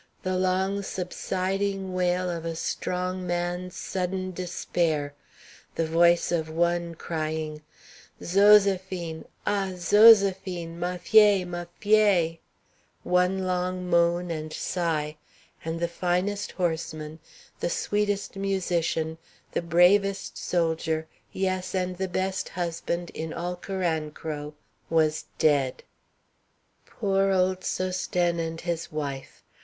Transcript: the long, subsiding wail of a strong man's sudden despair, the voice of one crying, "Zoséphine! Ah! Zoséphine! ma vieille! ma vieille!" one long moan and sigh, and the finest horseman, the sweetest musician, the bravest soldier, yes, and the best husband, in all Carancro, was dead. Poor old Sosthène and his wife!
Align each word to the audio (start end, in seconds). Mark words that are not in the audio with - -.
the 0.23 0.35
long, 0.35 0.81
subsiding 0.81 1.93
wail 1.93 2.27
of 2.27 2.43
a 2.43 2.55
strong 2.55 3.27
man's 3.27 3.75
sudden 3.75 4.31
despair, 4.31 5.13
the 5.75 5.85
voice 5.85 6.31
of 6.31 6.49
one 6.49 6.95
crying, 6.95 7.61
"Zoséphine! 8.19 9.25
Ah! 9.45 9.69
Zoséphine! 9.75 10.73
ma 10.77 10.97
vieille! 10.97 11.45
ma 11.45 11.65
vieille!" 11.79 12.39
one 13.03 13.45
long 13.45 13.87
moan 13.87 14.31
and 14.31 14.51
sigh, 14.51 15.17
and 15.63 15.79
the 15.79 15.87
finest 15.87 16.53
horseman, 16.53 17.19
the 17.59 17.69
sweetest 17.69 18.35
musician, 18.35 19.19
the 19.51 19.61
bravest 19.61 20.35
soldier, 20.35 21.07
yes, 21.31 21.75
and 21.75 21.97
the 21.99 22.09
best 22.09 22.49
husband, 22.49 23.11
in 23.11 23.31
all 23.31 23.55
Carancro, 23.55 24.55
was 24.89 25.25
dead. 25.37 25.83
Poor 26.87 27.29
old 27.29 27.59
Sosthène 27.59 28.39
and 28.39 28.61
his 28.61 28.91
wife! 28.91 29.43